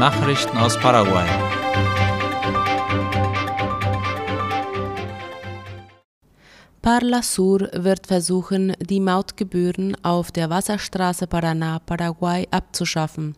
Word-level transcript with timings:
Nachrichten 0.00 0.56
aus 0.56 0.78
Paraguay. 0.78 1.28
Parla 6.80 7.22
Sur 7.22 7.68
wird 7.74 8.06
versuchen, 8.06 8.72
die 8.80 8.98
Mautgebühren 8.98 10.02
auf 10.02 10.32
der 10.32 10.48
Wasserstraße 10.48 11.26
Paraná-Paraguay 11.26 12.48
abzuschaffen. 12.50 13.36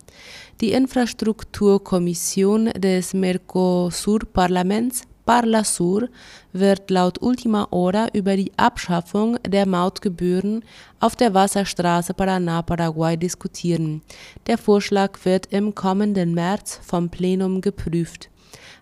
Die 0.61 0.71
Infrastrukturkommission 0.71 2.67
des 2.67 3.13
Mercosur-Parlaments 3.13 5.03
Parla 5.25 5.63
Sur 5.63 6.09
wird 6.53 6.91
laut 6.91 7.23
Ultima 7.23 7.69
Hora 7.71 8.09
über 8.13 8.37
die 8.37 8.53
Abschaffung 8.57 9.39
der 9.47 9.67
Mautgebühren 9.67 10.65
auf 10.99 11.15
der 11.15 11.33
Wasserstraße 11.33 12.13
Paraná-Paraguay 12.13 13.17
diskutieren. 13.17 14.03
Der 14.47 14.59
Vorschlag 14.59 15.19
wird 15.25 15.47
im 15.53 15.75
kommenden 15.75 16.35
März 16.35 16.81
vom 16.83 17.09
Plenum 17.09 17.61
geprüft. 17.61 18.31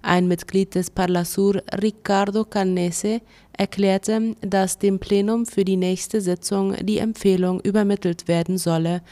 Ein 0.03 0.29
Mitglied 0.29 0.75
des 0.75 0.91
Parlasur, 0.91 1.63
Ricardo 1.83 2.45
Canese, 2.45 3.21
erklärte, 3.53 4.35
dass 4.41 4.79
dem 4.79 4.99
Plenum 4.99 5.45
für 5.45 5.67
die 5.67 5.77
nächste 5.77 6.23
Sitzung 6.23 6.75
die 6.81 6.99
Empfehlung 6.99 7.61
übermittelt 7.61 8.27
werden 8.27 8.57
solle, 8.57 9.03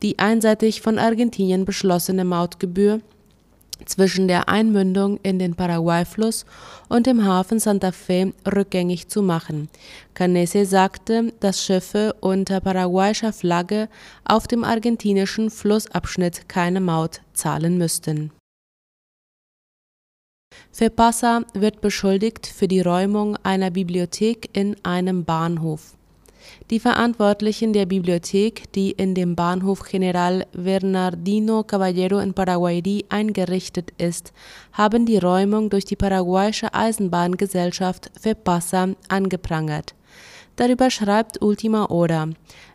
die 0.00 0.18
einseitig 0.18 0.80
von 0.80 0.98
Argentinien 0.98 1.66
beschlossene 1.66 2.24
Mautgebühr 2.24 3.02
zwischen 3.84 4.28
der 4.28 4.48
Einmündung 4.48 5.18
in 5.22 5.38
den 5.38 5.54
Paraguay-Fluss 5.54 6.46
und 6.88 7.06
dem 7.06 7.24
Hafen 7.24 7.58
Santa 7.58 7.92
Fe 7.92 8.32
rückgängig 8.46 9.08
zu 9.08 9.22
machen. 9.22 9.68
Canese 10.14 10.64
sagte, 10.64 11.32
dass 11.40 11.64
Schiffe 11.64 12.14
unter 12.20 12.60
paraguayischer 12.60 13.32
Flagge 13.32 13.88
auf 14.24 14.46
dem 14.46 14.64
argentinischen 14.64 15.50
Flussabschnitt 15.50 16.48
keine 16.48 16.80
Maut 16.80 17.20
zahlen 17.32 17.78
müssten. 17.78 18.30
Fepasa 20.72 21.42
wird 21.54 21.80
beschuldigt 21.80 22.46
für 22.46 22.68
die 22.68 22.80
Räumung 22.80 23.36
einer 23.42 23.70
Bibliothek 23.70 24.50
in 24.52 24.76
einem 24.84 25.24
Bahnhof. 25.24 25.97
Die 26.70 26.80
Verantwortlichen 26.80 27.72
der 27.72 27.86
Bibliothek, 27.86 28.72
die 28.72 28.90
in 28.90 29.14
dem 29.14 29.34
Bahnhof 29.34 29.82
General 29.82 30.46
Bernardino 30.52 31.62
Caballero 31.62 32.18
in 32.18 32.34
Paraguay 32.34 33.04
eingerichtet 33.08 33.92
ist, 33.98 34.32
haben 34.72 35.06
die 35.06 35.18
Räumung 35.18 35.70
durch 35.70 35.84
die 35.84 35.96
paraguayische 35.96 36.74
Eisenbahngesellschaft 36.74 38.10
FEPASA 38.20 38.88
angeprangert. 39.08 39.94
Darüber 40.58 40.90
schreibt 40.90 41.40
Ultima 41.40 41.88
Hora. 41.88 42.30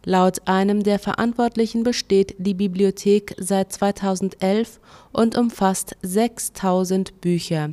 Laut 0.06 0.48
einem 0.48 0.84
der 0.84 1.00
Verantwortlichen 1.00 1.84
besteht 1.84 2.34
die 2.38 2.54
Bibliothek 2.54 3.36
seit 3.38 3.74
2011 3.74 4.80
und 5.14 5.38
umfasst 5.38 5.96
6000 6.02 7.22
Bücher. 7.22 7.70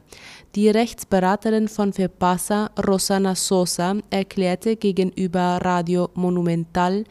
Die 0.57 0.69
Rechtsberaterin 0.69 1.69
von 1.69 1.93
FEPASA, 1.93 2.71
Rosana 2.85 3.37
Sosa, 3.37 3.95
erklärte 4.11 4.75
gegenüber 4.75 5.61
Radio 5.63 6.11
Monumental, 6.15 7.05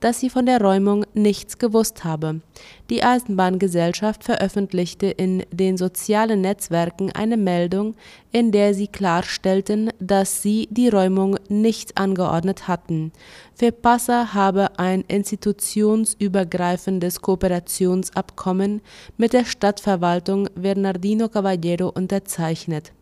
dass 0.00 0.20
sie 0.20 0.30
von 0.30 0.46
der 0.46 0.62
Räumung 0.62 1.04
nichts 1.12 1.58
gewusst 1.58 2.04
habe. 2.04 2.40
Die 2.88 3.02
Eisenbahngesellschaft 3.02 4.24
veröffentlichte 4.24 5.08
in 5.08 5.42
den 5.50 5.76
sozialen 5.76 6.40
Netzwerken 6.40 7.12
eine 7.12 7.36
Meldung, 7.36 7.96
in 8.32 8.50
der 8.50 8.72
sie 8.72 8.88
klarstellten, 8.88 9.90
dass 9.98 10.40
sie 10.40 10.66
die 10.70 10.88
Räumung 10.88 11.36
nicht 11.48 11.98
angeordnet 11.98 12.66
hatten. 12.66 13.12
FEPASA 13.56 14.32
habe 14.34 14.78
ein 14.78 15.02
institutionsübergreifendes 15.08 17.20
Kooperationsabkommen 17.20 18.82
mit 19.16 19.32
der 19.32 19.44
Stadtverwaltung 19.76 20.48
Bernardino 20.54 21.28
Caballero 21.28 21.88
unterzeichnet. 21.88 22.92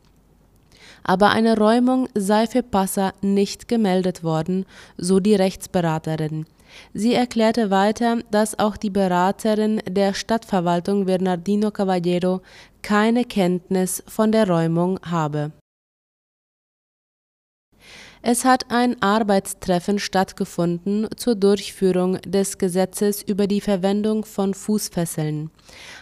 Aber 1.05 1.30
eine 1.30 1.56
Räumung 1.56 2.08
sei 2.14 2.48
für 2.48 2.64
Passa 2.64 3.12
nicht 3.23 3.68
gemeldet 3.68 4.24
worden, 4.24 4.67
so 4.96 5.20
die 5.20 5.36
Rechtsberaterin. 5.36 6.46
Sie 6.92 7.14
erklärte 7.14 7.70
weiter, 7.70 8.18
dass 8.33 8.58
auch 8.58 8.77
die 8.77 8.90
Beraterin 8.90 9.80
der 9.89 10.14
Stadtverwaltung 10.14 11.07
Bernardino 11.07 11.70
Caballero 11.70 12.40
keine 12.83 13.24
Kenntnis 13.24 14.02
von 14.08 14.33
der 14.33 14.48
Räumung 14.48 14.98
habe. 15.02 15.52
Es 18.27 18.46
hat 18.46 18.70
ein 18.70 19.02
Arbeitstreffen 19.02 19.98
stattgefunden 19.98 21.07
zur 21.14 21.35
Durchführung 21.35 22.17
des 22.23 22.57
Gesetzes 22.57 23.20
über 23.23 23.46
die 23.46 23.61
Verwendung 23.61 24.24
von 24.24 24.55
Fußfesseln. 24.55 25.51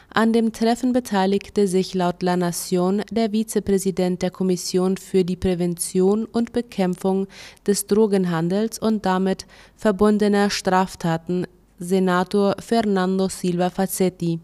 An 0.08 0.32
dem 0.32 0.52
Treffen 0.52 0.92
beteiligte 0.92 1.66
sich 1.66 1.94
laut 1.94 2.22
La 2.22 2.36
Nation 2.36 3.02
der 3.10 3.32
Vizepräsident 3.32 4.22
der 4.22 4.30
Kommission 4.30 4.98
für 4.98 5.24
die 5.24 5.34
Prävention 5.34 6.24
und 6.26 6.52
Bekämpfung 6.52 7.26
des 7.66 7.88
Drogenhandels 7.88 8.78
und 8.78 9.04
damit 9.04 9.44
verbundener 9.74 10.48
Straftaten, 10.48 11.48
Senator 11.80 12.54
Fernando 12.60 13.28
Silva 13.28 13.68
Facetti. 13.68 14.38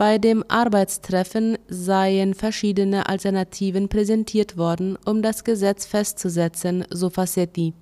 Bei 0.00 0.16
dem 0.16 0.42
Arbeitstreffen 0.48 1.58
seien 1.68 2.32
verschiedene 2.32 3.10
Alternativen 3.10 3.90
präsentiert 3.90 4.56
worden, 4.56 4.96
um 5.04 5.20
das 5.20 5.44
Gesetz 5.44 5.84
festzusetzen, 5.84 6.86
so 6.88 7.10
Facetti. 7.10 7.74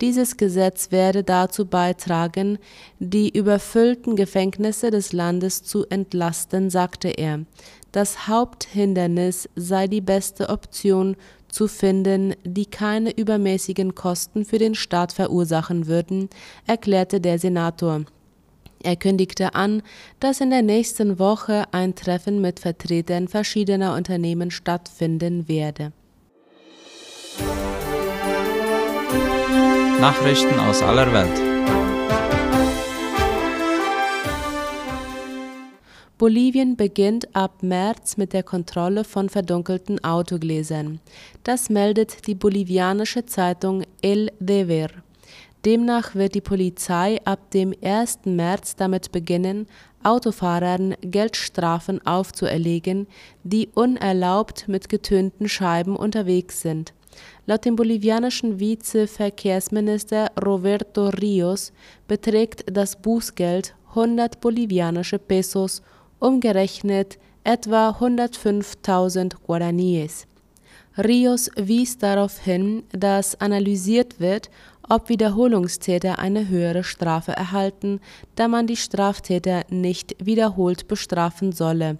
Dieses 0.00 0.38
Gesetz 0.38 0.90
werde 0.90 1.22
dazu 1.22 1.64
beitragen, 1.64 2.58
die 2.98 3.28
überfüllten 3.28 4.16
Gefängnisse 4.16 4.90
des 4.90 5.12
Landes 5.12 5.62
zu 5.62 5.86
entlasten, 5.88 6.68
sagte 6.68 7.10
er. 7.10 7.44
Das 7.92 8.26
Haupthindernis 8.26 9.48
sei 9.54 9.86
die 9.86 10.00
beste 10.00 10.48
Option 10.48 11.14
zu 11.46 11.68
finden, 11.68 12.34
die 12.42 12.66
keine 12.66 13.16
übermäßigen 13.16 13.94
Kosten 13.94 14.44
für 14.44 14.58
den 14.58 14.74
Staat 14.74 15.12
verursachen 15.12 15.86
würden, 15.86 16.28
erklärte 16.66 17.20
der 17.20 17.38
Senator. 17.38 18.04
Er 18.86 18.94
kündigte 18.94 19.56
an, 19.56 19.82
dass 20.20 20.40
in 20.40 20.50
der 20.50 20.62
nächsten 20.62 21.18
Woche 21.18 21.64
ein 21.72 21.96
Treffen 21.96 22.40
mit 22.40 22.60
Vertretern 22.60 23.26
verschiedener 23.26 23.96
Unternehmen 23.96 24.52
stattfinden 24.52 25.48
werde. 25.48 25.90
Nachrichten 30.00 30.60
aus 30.60 30.82
aller 30.82 31.12
Welt. 31.12 31.56
Bolivien 36.16 36.76
beginnt 36.76 37.34
ab 37.34 37.64
März 37.64 38.16
mit 38.16 38.32
der 38.32 38.44
Kontrolle 38.44 39.02
von 39.02 39.28
verdunkelten 39.28 40.04
Autogläsern. 40.04 41.00
Das 41.42 41.70
meldet 41.70 42.28
die 42.28 42.36
bolivianische 42.36 43.26
Zeitung 43.26 43.82
El 44.00 44.30
Deber. 44.38 44.90
Demnach 45.66 46.14
wird 46.14 46.36
die 46.36 46.40
Polizei 46.40 47.18
ab 47.24 47.50
dem 47.50 47.74
1. 47.82 48.20
März 48.26 48.76
damit 48.76 49.10
beginnen, 49.10 49.66
Autofahrern 50.04 50.94
Geldstrafen 51.00 52.06
aufzuerlegen, 52.06 53.08
die 53.42 53.68
unerlaubt 53.74 54.68
mit 54.68 54.88
getönten 54.88 55.48
Scheiben 55.48 55.96
unterwegs 55.96 56.60
sind. 56.60 56.94
Laut 57.46 57.64
dem 57.64 57.74
bolivianischen 57.74 58.60
Vizeverkehrsminister 58.60 60.30
Roberto 60.40 61.08
Rios 61.08 61.72
beträgt 62.06 62.64
das 62.70 62.94
Bußgeld 63.02 63.74
100 63.88 64.40
bolivianische 64.40 65.18
Pesos, 65.18 65.82
umgerechnet 66.20 67.18
etwa 67.42 67.90
105.000 67.90 69.34
Guaraníes. 69.44 70.28
Rios 70.98 71.50
wies 71.56 71.98
darauf 71.98 72.38
hin, 72.38 72.84
dass 72.90 73.38
analysiert 73.40 74.18
wird, 74.18 74.48
ob 74.88 75.08
Wiederholungstäter 75.08 76.18
eine 76.18 76.48
höhere 76.48 76.84
Strafe 76.84 77.32
erhalten, 77.32 78.00
da 78.34 78.48
man 78.48 78.66
die 78.66 78.76
Straftäter 78.76 79.64
nicht 79.68 80.16
wiederholt 80.24 80.88
bestrafen 80.88 81.52
solle. 81.52 81.98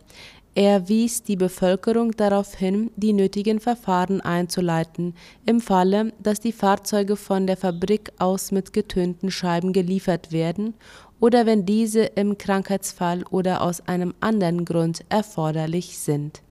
Er 0.54 0.88
wies 0.88 1.22
die 1.22 1.36
Bevölkerung 1.36 2.12
darauf 2.12 2.54
hin, 2.54 2.90
die 2.96 3.12
nötigen 3.12 3.60
Verfahren 3.60 4.22
einzuleiten, 4.22 5.14
im 5.44 5.60
Falle, 5.60 6.14
dass 6.18 6.40
die 6.40 6.52
Fahrzeuge 6.52 7.16
von 7.16 7.46
der 7.46 7.58
Fabrik 7.58 8.10
aus 8.18 8.52
mit 8.52 8.72
getönten 8.72 9.30
Scheiben 9.30 9.74
geliefert 9.74 10.32
werden 10.32 10.72
oder 11.20 11.44
wenn 11.44 11.66
diese 11.66 12.04
im 12.04 12.38
Krankheitsfall 12.38 13.22
oder 13.30 13.60
aus 13.60 13.86
einem 13.86 14.14
anderen 14.20 14.64
Grund 14.64 15.04
erforderlich 15.10 15.98
sind. 15.98 16.45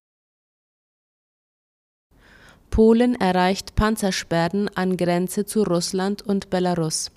Polen 2.75 3.15
erreicht 3.15 3.75
Panzersperren 3.75 4.69
an 4.75 4.97
Grenze 4.97 5.45
zu 5.45 5.63
Russland 5.63 6.23
und 6.23 6.49
Belarus. 6.49 7.09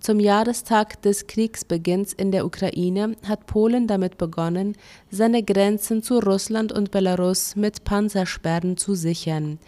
Zum 0.00 0.18
Jahrestag 0.18 1.00
des 1.02 1.28
Kriegsbeginns 1.28 2.12
in 2.12 2.32
der 2.32 2.44
Ukraine 2.44 3.14
hat 3.24 3.46
Polen 3.46 3.86
damit 3.86 4.18
begonnen, 4.18 4.76
seine 5.08 5.44
Grenzen 5.44 6.02
zu 6.02 6.18
Russland 6.18 6.72
und 6.72 6.90
Belarus 6.90 7.54
mit 7.54 7.84
Panzersperren 7.84 8.76
zu 8.78 8.96
sichern. 8.96 9.60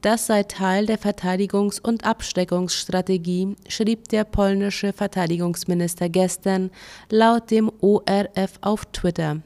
Das 0.00 0.28
sei 0.28 0.44
Teil 0.44 0.86
der 0.86 1.00
Verteidigungs- 1.00 1.80
und 1.80 2.04
Abschreckungsstrategie, 2.04 3.56
schrieb 3.66 4.08
der 4.10 4.22
polnische 4.22 4.92
Verteidigungsminister 4.92 6.08
gestern 6.08 6.70
laut 7.10 7.50
dem 7.50 7.68
ORF 7.80 8.60
auf 8.60 8.84
Twitter. 8.92 9.40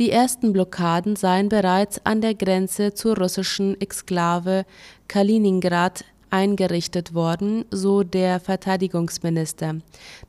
Die 0.00 0.10
ersten 0.10 0.54
Blockaden 0.54 1.14
seien 1.14 1.50
bereits 1.50 2.00
an 2.06 2.22
der 2.22 2.34
Grenze 2.34 2.94
zur 2.94 3.18
russischen 3.18 3.78
Exklave 3.82 4.64
Kaliningrad 5.08 6.06
eingerichtet 6.30 7.12
worden, 7.12 7.66
so 7.70 8.02
der 8.02 8.40
Verteidigungsminister. 8.40 9.74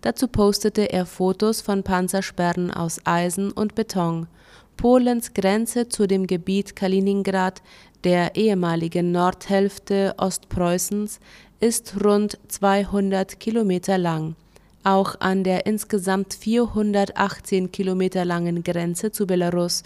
Dazu 0.02 0.28
postete 0.28 0.92
er 0.92 1.06
Fotos 1.06 1.62
von 1.62 1.84
Panzersperren 1.84 2.70
aus 2.70 3.00
Eisen 3.06 3.54
und 3.54 3.74
Beton. 3.74 4.28
Polens 4.76 5.34
Grenze 5.34 5.88
zu 5.88 6.06
dem 6.06 6.28
Gebiet 6.28 6.76
Kaliningrad, 6.76 7.62
der 8.04 8.36
ehemaligen 8.36 9.14
Nordhälfte 9.14 10.16
Ostpreußens, 10.18 11.22
ist 11.62 12.04
rund 12.04 12.38
200 12.50 13.40
Kilometer 13.40 13.98
lang. 13.98 14.36
Auch 14.84 15.16
an 15.20 15.44
der 15.44 15.68
insgesamt 15.68 16.34
418 16.34 17.72
Kilometer 17.72 18.26
langen 18.26 18.64
Grenze 18.64 19.12
zu 19.12 19.28
Belarus 19.28 19.84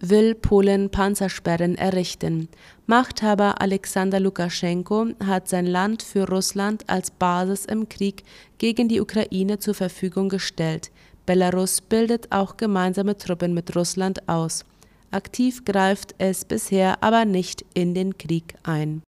will 0.00 0.34
Polen 0.34 0.88
Panzersperren 0.88 1.76
errichten. 1.76 2.48
Machthaber 2.86 3.60
Alexander 3.60 4.20
Lukaschenko 4.20 5.08
hat 5.24 5.48
sein 5.48 5.66
Land 5.66 6.02
für 6.02 6.26
Russland 6.26 6.84
als 6.88 7.10
Basis 7.10 7.66
im 7.66 7.90
Krieg 7.90 8.22
gegen 8.56 8.88
die 8.88 9.02
Ukraine 9.02 9.58
zur 9.58 9.74
Verfügung 9.74 10.30
gestellt. 10.30 10.90
Belarus 11.26 11.82
bildet 11.82 12.32
auch 12.32 12.56
gemeinsame 12.56 13.18
Truppen 13.18 13.52
mit 13.52 13.76
Russland 13.76 14.30
aus. 14.30 14.64
Aktiv 15.10 15.64
greift 15.66 16.14
es 16.16 16.46
bisher 16.46 17.02
aber 17.02 17.26
nicht 17.26 17.66
in 17.74 17.92
den 17.92 18.16
Krieg 18.16 18.54
ein. 18.62 19.02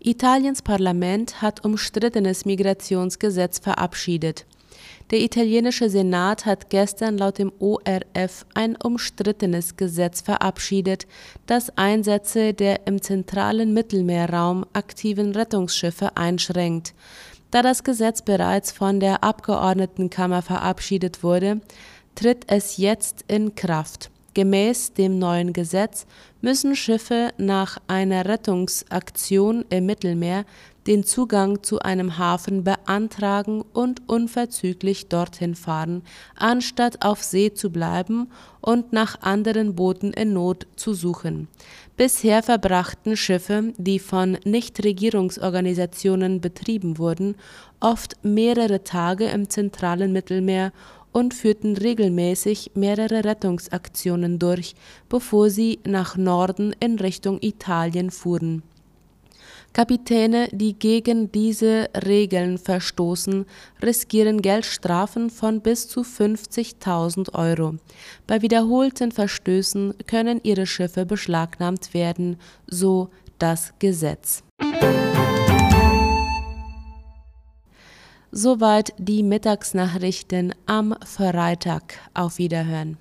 Italiens 0.00 0.62
Parlament 0.62 1.42
hat 1.42 1.64
umstrittenes 1.64 2.44
Migrationsgesetz 2.44 3.58
verabschiedet. 3.58 4.46
Der 5.10 5.20
italienische 5.20 5.90
Senat 5.90 6.46
hat 6.46 6.70
gestern 6.70 7.18
laut 7.18 7.38
dem 7.38 7.50
ORF 7.58 8.46
ein 8.54 8.76
umstrittenes 8.76 9.76
Gesetz 9.76 10.20
verabschiedet, 10.20 11.06
das 11.46 11.76
Einsätze 11.76 12.54
der 12.54 12.86
im 12.86 13.02
zentralen 13.02 13.74
Mittelmeerraum 13.74 14.66
aktiven 14.72 15.32
Rettungsschiffe 15.32 16.16
einschränkt. 16.16 16.94
Da 17.50 17.62
das 17.62 17.82
Gesetz 17.82 18.22
bereits 18.22 18.70
von 18.70 19.00
der 19.00 19.24
Abgeordnetenkammer 19.24 20.42
verabschiedet 20.42 21.24
wurde, 21.24 21.60
tritt 22.14 22.44
es 22.46 22.76
jetzt 22.76 23.24
in 23.26 23.54
Kraft. 23.56 24.10
Gemäß 24.38 24.92
dem 24.92 25.18
neuen 25.18 25.52
Gesetz 25.52 26.06
müssen 26.42 26.76
Schiffe 26.76 27.30
nach 27.38 27.78
einer 27.88 28.24
Rettungsaktion 28.24 29.64
im 29.68 29.86
Mittelmeer 29.86 30.44
den 30.86 31.02
Zugang 31.02 31.64
zu 31.64 31.80
einem 31.80 32.18
Hafen 32.18 32.62
beantragen 32.62 33.62
und 33.72 34.08
unverzüglich 34.08 35.08
dorthin 35.08 35.56
fahren, 35.56 36.02
anstatt 36.36 37.04
auf 37.04 37.24
See 37.24 37.52
zu 37.52 37.70
bleiben 37.70 38.30
und 38.60 38.92
nach 38.92 39.22
anderen 39.22 39.74
Booten 39.74 40.12
in 40.12 40.34
Not 40.34 40.68
zu 40.76 40.94
suchen. 40.94 41.48
Bisher 41.96 42.44
verbrachten 42.44 43.16
Schiffe, 43.16 43.72
die 43.76 43.98
von 43.98 44.38
Nichtregierungsorganisationen 44.44 46.40
betrieben 46.40 46.96
wurden, 46.96 47.34
oft 47.80 48.24
mehrere 48.24 48.84
Tage 48.84 49.24
im 49.24 49.50
zentralen 49.50 50.12
Mittelmeer 50.12 50.72
und 51.18 51.34
führten 51.34 51.76
regelmäßig 51.76 52.70
mehrere 52.74 53.24
Rettungsaktionen 53.24 54.38
durch, 54.38 54.74
bevor 55.08 55.50
sie 55.50 55.80
nach 55.84 56.16
Norden 56.16 56.74
in 56.78 56.98
Richtung 56.98 57.38
Italien 57.42 58.10
fuhren. 58.10 58.62
Kapitäne, 59.72 60.48
die 60.52 60.74
gegen 60.74 61.30
diese 61.30 61.88
Regeln 62.06 62.56
verstoßen, 62.56 63.44
riskieren 63.82 64.40
Geldstrafen 64.42 65.28
von 65.28 65.60
bis 65.60 65.88
zu 65.88 66.00
50.000 66.00 67.34
Euro. 67.34 67.74
Bei 68.26 68.40
wiederholten 68.40 69.12
Verstößen 69.12 69.94
können 70.06 70.40
ihre 70.42 70.66
Schiffe 70.66 71.04
beschlagnahmt 71.04 71.94
werden, 71.94 72.38
so 72.66 73.10
das 73.38 73.72
Gesetz. 73.78 74.42
Soweit 78.30 78.92
die 78.98 79.22
Mittagsnachrichten 79.22 80.54
am 80.66 80.94
Freitag. 81.04 81.94
Auf 82.12 82.38
Wiederhören. 82.38 82.98